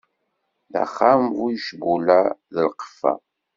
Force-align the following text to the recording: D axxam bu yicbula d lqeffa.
D 0.71 0.73
axxam 0.83 1.23
bu 1.35 1.45
yicbula 1.53 2.19
d 2.53 2.55
lqeffa. 2.67 3.13